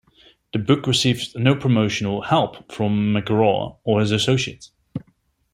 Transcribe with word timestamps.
The 0.51 0.57
book 0.57 0.87
received 0.87 1.37
no 1.37 1.53
promotional 1.55 2.23
help 2.23 2.71
from 2.71 3.13
McGraw 3.13 3.77
or 3.83 3.99
his 3.99 4.09
associates. 4.09 4.71